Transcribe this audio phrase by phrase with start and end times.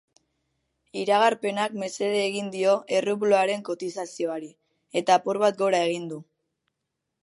[1.01, 4.53] Iragarpenak mesede egin dio errubloaren kotizazioari,
[5.03, 6.25] eta apur bat gora egin du.